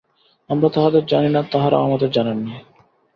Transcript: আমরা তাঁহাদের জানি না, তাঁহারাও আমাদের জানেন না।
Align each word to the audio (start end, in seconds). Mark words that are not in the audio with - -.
আমরা 0.49 0.69
তাঁহাদের 0.69 1.05
জানি 1.05 1.29
না, 1.29 1.41
তাঁহারাও 1.51 1.85
আমাদের 1.85 2.11
জানেন 2.11 2.37
না। 2.37 2.55